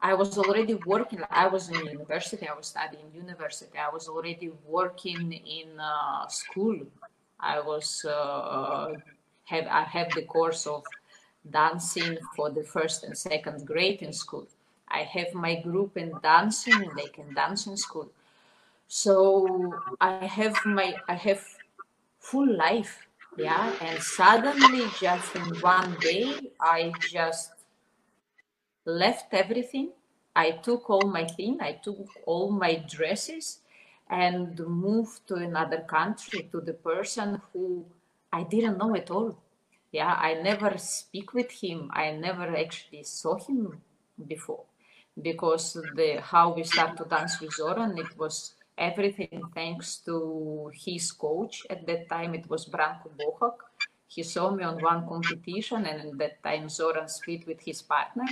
[0.01, 1.21] I was already working.
[1.31, 2.47] I was in university.
[2.47, 3.79] I was studying university.
[3.79, 6.77] I was already working in uh, school.
[7.45, 8.95] I was uh,
[9.45, 10.83] have I have the course of
[11.51, 14.47] dancing for the first and second grade in school.
[14.89, 18.09] I have my group in dancing and they can dance in school.
[18.89, 21.45] So I have my I have
[22.19, 23.73] full life, yeah.
[23.81, 27.53] And suddenly, just in one day, I just
[28.87, 29.91] left everything.
[30.35, 31.59] I took all my thing.
[31.61, 33.61] I took all my dresses
[34.11, 37.85] and move to another country to the person who
[38.33, 39.39] I didn't know at all.
[39.93, 41.91] Yeah, I never speak with him.
[41.93, 43.81] I never actually saw him
[44.27, 44.65] before
[45.23, 51.13] because the how we start to dance with Zoran, it was everything thanks to his
[51.13, 51.65] coach.
[51.71, 53.55] At that time, it was Branko Bohak.
[54.09, 58.27] He saw me on one competition, and at that time, Zoran split with his partner,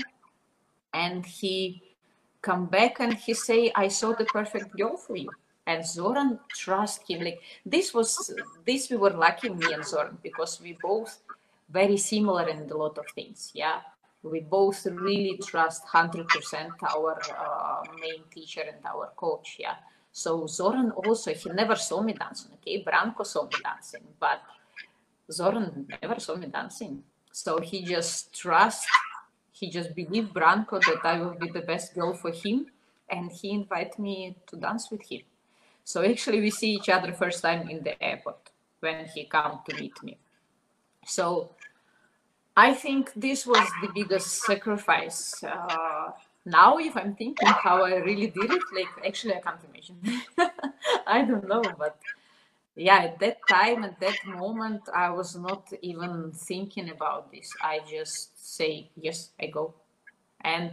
[0.93, 1.83] and he
[2.41, 5.31] come back and he say, "I saw the perfect girl for you."
[5.67, 7.23] And Zoran trust him.
[7.23, 8.35] Like this was
[8.67, 11.21] this we were lucky, me and Zoran, because we both
[11.71, 13.53] very similar in a lot of things.
[13.55, 13.81] Yeah,
[14.23, 19.75] we both really trust 100% our uh, main teacher and our coach yeah
[20.13, 24.41] so zoran also he never saw me dancing okay branko saw me dancing but
[25.31, 28.87] zoran never saw me dancing so he just trust
[29.53, 32.67] he just believed branko that i will be the best girl for him
[33.11, 35.23] and he invited me to dance with him
[35.85, 39.75] so actually we see each other first time in the airport when he come to
[39.77, 40.17] meet me
[41.07, 41.51] so
[42.57, 45.43] I think this was the biggest sacrifice.
[45.43, 46.11] Uh,
[46.45, 50.23] now, if I'm thinking how I really did it, like actually I can't imagine.
[51.07, 51.99] I don't know, but
[52.77, 57.53] yeah, at that time, at that moment, I was not even thinking about this.
[57.63, 59.75] I just say yes, I go,
[60.43, 60.73] and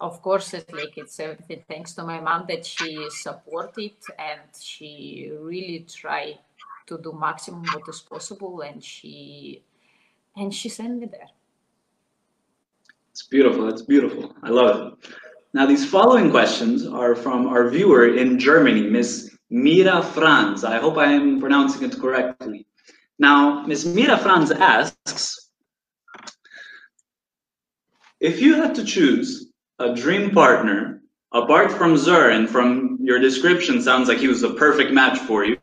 [0.00, 5.30] of course, it's like it's everything thanks to my mom that she supported and she
[5.38, 6.38] really tried
[6.86, 9.62] to do maximum what is possible, and she
[10.36, 11.28] and she sent me there.
[13.10, 13.68] It's beautiful.
[13.68, 14.34] It's beautiful.
[14.42, 15.10] I love it.
[15.52, 20.64] Now, these following questions are from our viewer in Germany, Miss Mira Franz.
[20.64, 22.66] I hope I am pronouncing it correctly.
[23.18, 25.50] Now, Miss Mira Franz asks,
[28.20, 29.49] if you had to choose
[29.80, 31.02] a dream partner,
[31.32, 35.44] apart from Zur, and from your description, sounds like he was the perfect match for
[35.44, 35.56] you,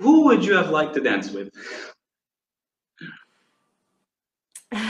[0.00, 1.50] who would you have liked to dance with?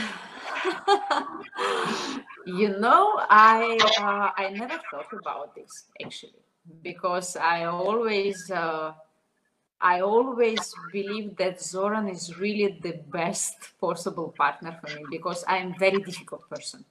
[2.45, 6.43] you know, I uh, I never thought about this actually
[6.81, 8.93] because I always uh,
[9.81, 15.77] I always believe that Zoran is really the best possible partner for me because I'm
[15.77, 16.85] very difficult person.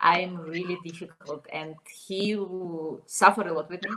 [0.00, 1.74] I am really difficult, and
[2.06, 2.38] he
[3.06, 3.90] suffered a lot with me.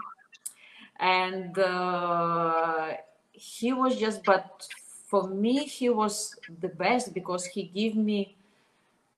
[1.00, 2.94] And uh,
[3.32, 4.68] he was just, but
[5.08, 8.36] for me, he was the best because he gave me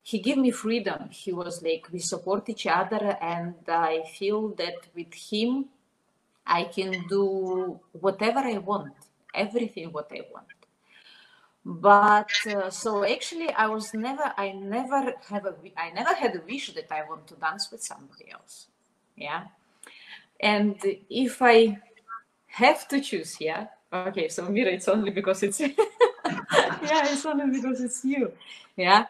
[0.05, 1.09] he gave me freedom.
[1.09, 5.69] He was like, we support each other, and I feel that with him,
[6.45, 8.93] I can do whatever I want,
[9.33, 10.47] everything what I want.
[11.65, 16.41] But uh, so actually, I was never, I never have a, I never had a
[16.47, 18.67] wish that I want to dance with somebody else.
[19.15, 19.45] Yeah,
[20.41, 20.75] and
[21.09, 21.79] if I
[22.47, 24.27] have to choose, yeah, okay.
[24.27, 25.71] So Mira, it's only because it's, yeah,
[27.11, 28.33] it's only because it's you.
[28.75, 29.05] Yeah,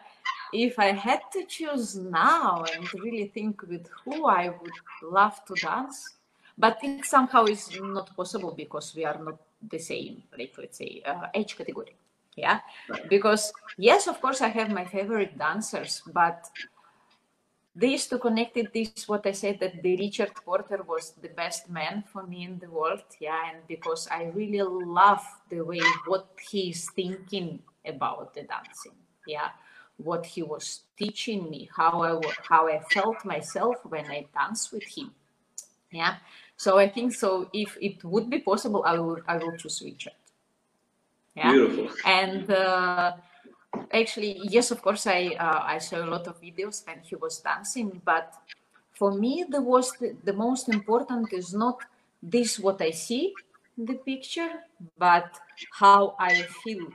[0.52, 5.56] if I had to choose now and really think with who I would love to
[5.56, 6.14] dance,
[6.56, 9.38] but it somehow is not possible because we are not
[9.68, 11.96] the same, like let's say, uh, age category.
[12.36, 12.60] Yeah,
[13.08, 16.50] because yes, of course, I have my favorite dancers, but
[17.76, 21.70] this to connect it this what I said that the Richard Porter was the best
[21.70, 23.04] man for me in the world.
[23.20, 28.98] Yeah, and because I really love the way what he's thinking about the dancing.
[29.26, 29.50] Yeah
[29.98, 34.84] what he was teaching me, how I how I felt myself when I danced with
[34.84, 35.14] him.
[35.90, 36.16] Yeah.
[36.56, 37.48] So I think so.
[37.52, 40.14] If it would be possible, I would I will choose Richard.
[41.34, 41.52] Yeah.
[41.52, 41.90] Beautiful.
[42.04, 43.12] And uh,
[43.92, 47.40] actually, yes, of course, I uh, I saw a lot of videos when he was
[47.40, 48.34] dancing, but
[48.92, 51.80] for me, the was the, the most important is not
[52.22, 53.34] this what I see
[53.76, 54.62] the picture,
[54.96, 55.26] but
[55.72, 56.86] how I feel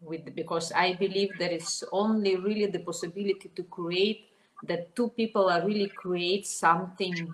[0.00, 4.28] with because I believe there is only really the possibility to create
[4.64, 7.32] that two people are really create something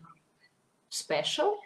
[0.90, 1.58] special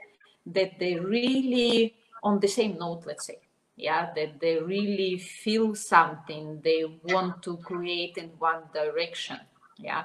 [0.46, 3.38] that they really on the same note let's say
[3.76, 9.38] yeah that they really feel something they want to create in one direction
[9.78, 10.04] yeah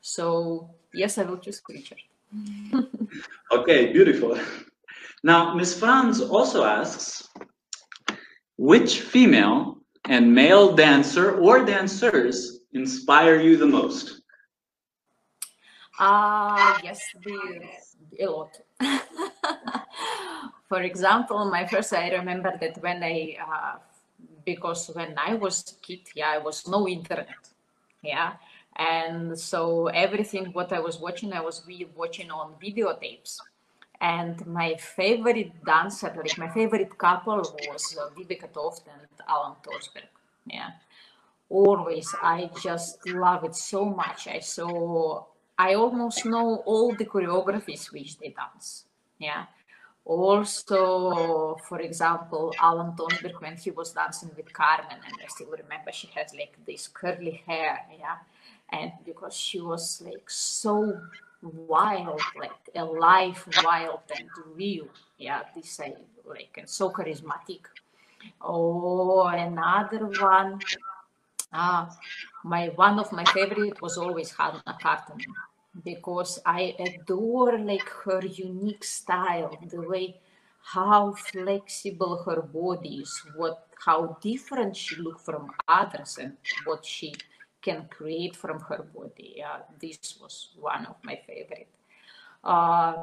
[0.00, 1.98] so yes i will choose richard
[3.52, 4.38] okay beautiful
[5.22, 7.28] now miss franz also asks
[8.56, 9.76] which female
[10.08, 14.22] and male dancer or dancers inspire you the most?
[15.98, 18.58] Uh, yes, the, a lot.
[20.68, 23.78] For example, my first, I remember that when I, uh,
[24.44, 27.28] because when I was kid, yeah, I was no internet,
[28.02, 28.34] yeah,
[28.76, 33.38] and so everything what I was watching, I was really watching on videotapes.
[34.00, 40.08] And my favorite dancer, like my favorite couple was uh, Vibeke Toft and Alan Tornsberg.
[40.44, 40.70] Yeah.
[41.48, 42.14] Always.
[42.22, 44.28] I just love it so much.
[44.28, 45.24] I saw,
[45.58, 48.84] I almost know all the choreographies which they dance.
[49.18, 49.46] Yeah.
[50.06, 55.90] Also, for example, Alan Tornsberg, when he was dancing with Carmen, and I still remember
[55.90, 57.80] she has like this curly hair.
[57.98, 58.18] Yeah.
[58.70, 61.00] And because she was like so
[61.42, 64.86] wild, like alive, wild and real.
[65.18, 65.94] Yeah, this I
[66.24, 67.62] like and so charismatic.
[68.40, 70.60] Oh, another one.
[71.52, 71.90] Ah,
[72.44, 75.34] my one of my favorite was always Hanna Karttunen
[75.84, 80.20] because I adore like her unique style, the way
[80.62, 87.14] how flexible her body is, what how different she look from others, and what she
[87.62, 89.34] can create from her body.
[89.36, 91.68] Yeah, this was one of my favorite.
[92.42, 92.94] Uh,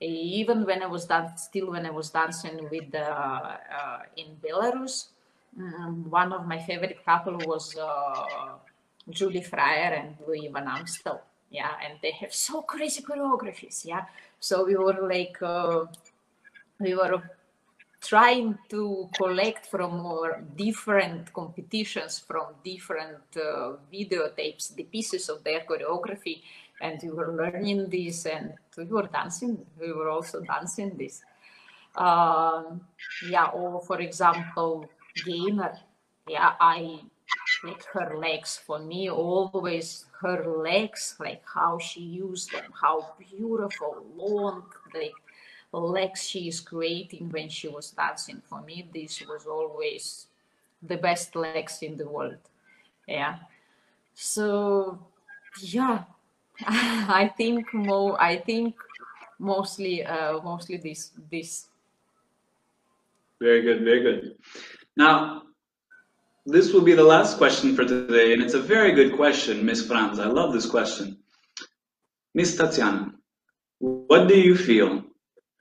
[0.00, 1.06] even when I was
[1.36, 5.08] still when I was dancing with uh, uh, in Belarus,
[5.58, 8.54] um, one of my favorite couple was uh,
[9.10, 11.20] Julie Fryer and Louis Van Amstel.
[11.50, 13.84] Yeah, and they have so crazy choreographies.
[13.84, 14.04] Yeah,
[14.38, 15.86] so we were like, uh,
[16.78, 17.22] we were
[18.00, 26.42] trying to collect from different competitions, from different uh, videotapes, the pieces of their choreography,
[26.80, 29.66] and we were learning this, and we were dancing.
[29.78, 31.22] We were also dancing this.
[31.96, 32.80] Um,
[33.28, 34.88] yeah, or for example,
[35.26, 35.76] gamer.
[36.28, 37.00] Yeah, I
[37.64, 38.56] like her legs.
[38.58, 45.14] For me, always her legs, like how she used them, how beautiful, long, like
[45.72, 48.42] legs she is creating when she was dancing.
[48.48, 50.26] For me, this was always
[50.82, 52.38] the best legs in the world.
[53.06, 53.38] Yeah.
[54.14, 54.98] So
[55.60, 56.04] yeah,
[56.66, 58.20] I think more.
[58.20, 58.74] I think
[59.38, 61.66] mostly, uh, mostly this this.
[63.40, 63.84] Very good.
[63.84, 64.36] Very good.
[64.96, 65.42] Now,
[66.46, 69.86] this will be the last question for today, and it's a very good question, Miss
[69.86, 70.18] Franz.
[70.18, 71.18] I love this question.
[72.34, 73.12] Miss Tatiana,
[73.78, 75.04] what do you feel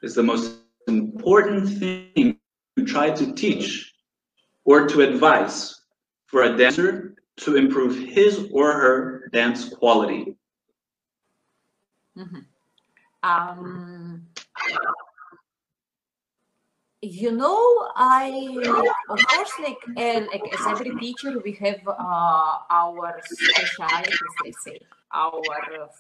[0.02, 0.58] is the most
[0.88, 2.38] important thing
[2.78, 3.94] to try to teach
[4.66, 5.82] or to advise
[6.28, 10.36] for a dancer to improve his or her dance quality
[12.20, 12.40] Mm-hmm.
[13.24, 14.28] Um,
[17.02, 18.58] you know, I
[19.10, 24.20] of course, like uh, like as every teacher, we have uh, our specialities.
[24.44, 24.80] Let's say
[25.14, 25.42] our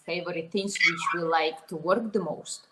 [0.05, 2.67] favorite things which we like to work the most.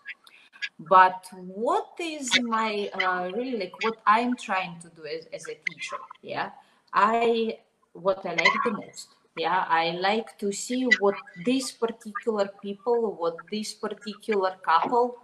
[0.78, 5.56] But what is my uh, really like what I'm trying to do as, as a
[5.70, 5.96] teacher?
[6.22, 6.50] Yeah,
[6.92, 7.58] I
[7.92, 9.08] what I like the most.
[9.36, 11.14] Yeah, I like to see what
[11.46, 15.16] these particular people, what this particular couple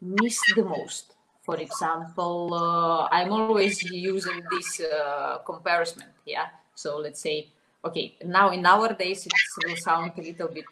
[0.00, 1.15] miss the most
[1.46, 6.02] for example, uh, I'm always using this uh, comparison.
[6.26, 6.46] Yeah.
[6.74, 7.48] So let's say,
[7.84, 9.32] okay, now in nowadays it
[9.64, 10.64] will sound a little bit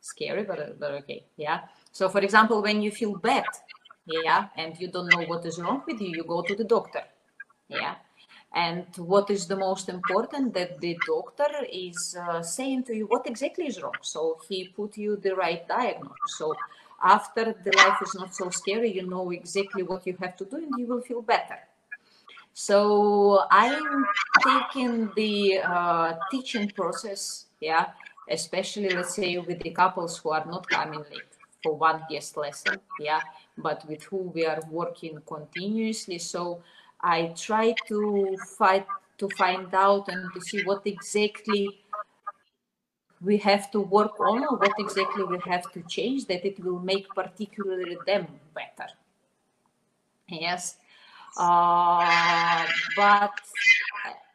[0.00, 1.24] scary, but, but okay.
[1.36, 1.60] Yeah.
[1.90, 3.46] So for example, when you feel bad,
[4.06, 7.02] yeah, and you don't know what is wrong with you, you go to the doctor.
[7.68, 7.94] Yeah.
[8.52, 13.26] And what is the most important that the doctor is uh, saying to you what
[13.26, 13.94] exactly is wrong.
[14.02, 16.36] So he put you the right diagnosis.
[16.36, 16.54] So
[17.02, 20.56] after the life is not so scary you know exactly what you have to do
[20.56, 21.58] and you will feel better.
[22.52, 24.04] So i'm
[24.44, 27.90] taking the uh, teaching process yeah
[28.28, 31.32] especially let's say with the couples who are not coming late
[31.62, 33.20] for one guest lesson yeah
[33.56, 36.18] but with who we are working continuously.
[36.18, 36.62] So
[37.00, 38.86] i try to fight
[39.18, 41.80] to find out and to see what exactly
[43.22, 46.80] we have to work on or what exactly we have to change that it will
[46.80, 48.90] make particularly them better.
[50.28, 50.76] Yes.
[51.36, 52.66] Uh,
[52.96, 53.32] but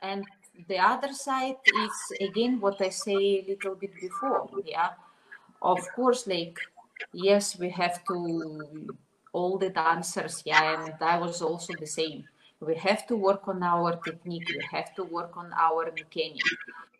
[0.01, 0.23] and
[0.67, 4.91] the other side is again what i say a little bit before yeah.
[5.61, 6.59] Of course like
[7.11, 8.95] yes we have to
[9.33, 12.23] all the dancers yeah and i was also the same.
[12.61, 16.43] We have to work on our technique we have to work on our mechanic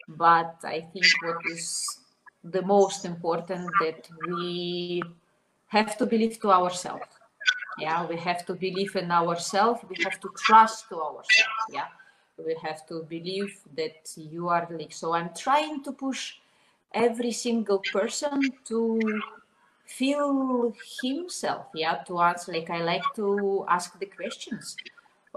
[0.08, 2.00] but I think what is
[2.44, 5.02] the most important that we
[5.68, 7.08] have to believe to ourselves.
[7.80, 9.82] Yeah, we have to believe in ourselves.
[9.90, 11.62] We have to trust to ourselves.
[11.70, 11.88] Yeah,
[12.38, 14.94] we have to believe that you are like.
[14.94, 16.36] So I'm trying to push
[16.94, 19.22] every single person to
[19.86, 21.66] feel himself.
[21.74, 22.54] Yeah, to answer.
[22.54, 24.78] Like I like to ask the questions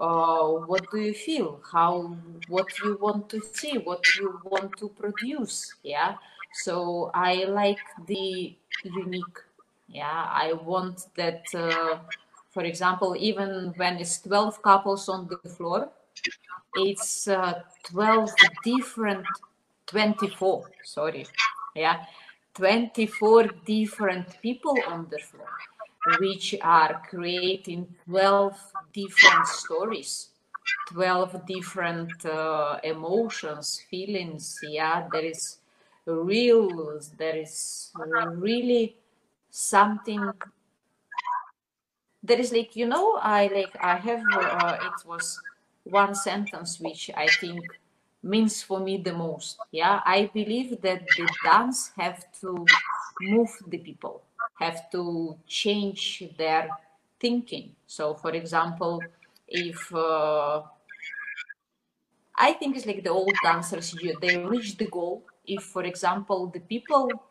[0.01, 1.61] uh, what do you feel?
[1.70, 2.16] How
[2.49, 6.14] what you want to see what you want to produce yeah?
[6.55, 9.38] So i like the unique
[9.88, 10.26] yeah?
[10.30, 11.99] I want that uh,
[12.51, 15.90] for example even when it's 12 couples on the floor
[16.76, 18.30] it's uh, 12
[18.64, 19.26] different
[19.86, 21.26] 24 sorry
[21.74, 22.05] yeah?
[22.55, 25.49] 24 different people on the floor
[26.16, 28.56] which are creating 12
[28.92, 30.30] different stories
[30.86, 34.59] 12 different uh, emotions feelings.
[34.62, 35.59] Yeah there is
[36.06, 38.96] real there is really
[39.50, 40.32] something.
[42.22, 45.42] There is like you know i like i have uh, it was
[45.84, 47.78] one sentence which i think
[48.22, 49.59] means for me the most.
[49.70, 52.70] Yeah i believe that the dance have to
[53.20, 54.22] move the people
[54.59, 56.76] have to change their
[57.20, 57.74] thinking.
[57.86, 59.11] So, for example,
[59.46, 60.62] if uh,
[62.36, 65.24] I think it's like the old dancers, they reach the goal.
[65.46, 67.24] If, for example, the people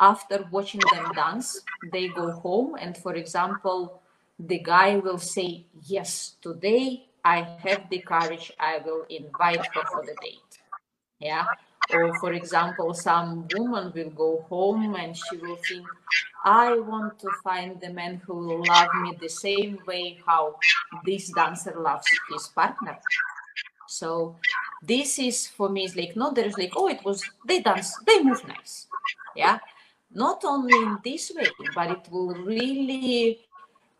[0.00, 4.02] after watching them dance, they go home, and for example,
[4.38, 10.04] the guy will say, Yes, today I have the courage, I will invite her for
[10.04, 10.58] the date.
[11.18, 11.46] Yeah.
[11.92, 15.86] Or, for example, some woman will go home and she will think,
[16.44, 20.56] I want to find the man who will love me the same way how
[21.04, 22.98] this dancer loves his partner.
[23.86, 24.36] So
[24.82, 28.22] this is for me is like no, there's like oh it was they dance they
[28.22, 28.86] move nice,
[29.36, 29.58] yeah.
[30.12, 33.40] Not only in this way, but it will really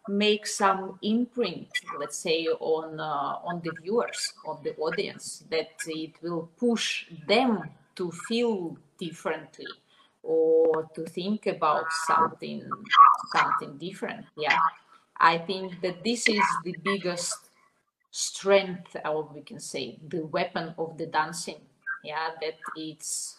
[0.09, 6.13] make some imprint, let's say, on uh, on the viewers, of the audience, that it
[6.23, 9.67] will push them to feel differently
[10.23, 12.63] or to think about something
[13.33, 14.27] something different.
[14.37, 14.59] Yeah,
[15.17, 17.51] I think that this is the biggest
[18.11, 21.61] strength, or we can say, the weapon of the dancing.
[22.03, 23.37] Yeah, that it's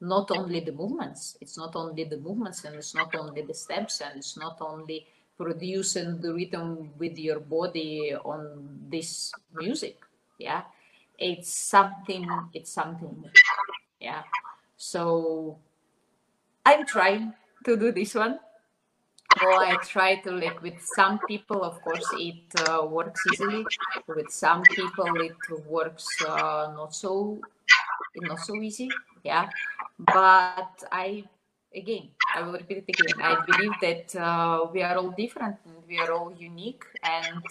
[0.00, 4.00] not only the movements, it's not only the movements, and it's not only the steps,
[4.00, 5.06] and it's not only
[5.42, 9.98] producing the rhythm with your body on this music
[10.42, 10.62] yeah?
[11.18, 13.30] It's something it's something
[14.00, 14.22] yeah?
[14.76, 15.58] So
[16.66, 17.32] i'm trying
[17.64, 18.38] to do this one.
[19.42, 23.64] Or i try to like with some people of course it uh, works easily.
[24.08, 25.36] With some people it
[25.66, 27.40] works uh, not so
[28.16, 28.90] not so easy
[29.24, 29.48] yeah?
[29.98, 31.24] But i
[31.74, 33.22] again, I will repeat it again.
[33.22, 36.84] I believe that uh, we are all different and we are all unique.
[37.02, 37.42] And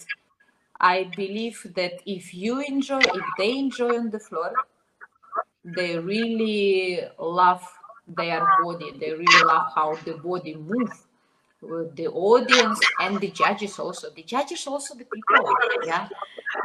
[0.80, 4.52] I believe that if you enjoy, if they enjoy on the floor,
[5.64, 7.62] they really love
[8.08, 8.92] their body.
[8.98, 11.06] They really love how the body moves.
[11.60, 14.10] The audience and the judges also.
[14.10, 15.54] The judges also the people,
[15.86, 16.08] yeah.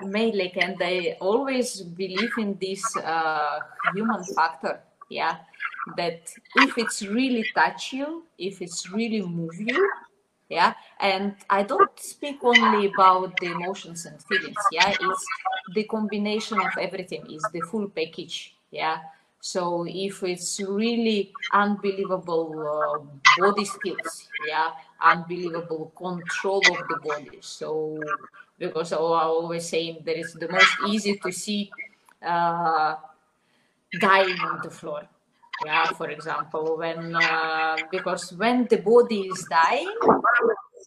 [0.01, 3.60] Like and they always believe in this uh,
[3.93, 5.38] human factor, yeah
[5.95, 9.91] that if it's really touch you, if it's really move you,
[10.49, 15.25] yeah, and I don't speak only about the emotions and feelings, yeah, it's
[15.75, 18.99] the combination of everything, is the full package, yeah.
[19.41, 24.71] So if it's really unbelievable uh, body skills, yeah,
[25.01, 27.38] unbelievable control of the body.
[27.41, 27.99] So
[28.57, 31.71] because I always saying that it's the most easy to see
[32.25, 32.95] uh,
[33.99, 35.07] dying on the floor
[35.66, 39.93] yeah for example when uh, because when the body is dying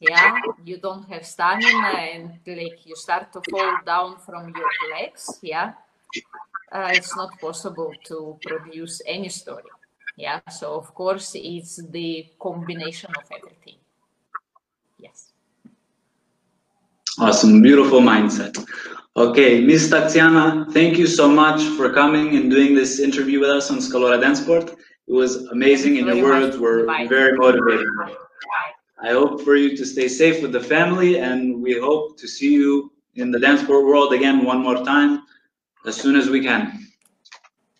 [0.00, 5.38] yeah you don't have stamina and like you start to fall down from your legs
[5.42, 5.72] yeah
[6.72, 9.70] uh, it's not possible to produce any story
[10.20, 10.40] yeah.
[10.50, 13.76] So of course it's the combination of everything.
[14.98, 15.32] Yes.
[17.18, 17.62] Awesome.
[17.62, 18.54] Beautiful mindset
[19.16, 19.90] Okay, Ms.
[19.90, 24.22] Tatiana, thank you so much for coming and doing this interview with us on Scalora
[24.22, 24.70] DanceSport.
[24.70, 27.90] It was amazing, and your words were very motivating.
[29.02, 32.52] I hope for you to stay safe with the family, and we hope to see
[32.52, 35.22] you in the DanceSport world again one more time
[35.86, 36.86] as soon as we can.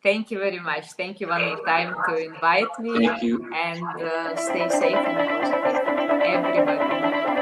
[0.03, 0.93] Thank you very much.
[0.93, 3.07] Thank you one more time to invite me.
[3.07, 3.49] Thank you.
[3.55, 7.40] And uh, stay safe and everybody.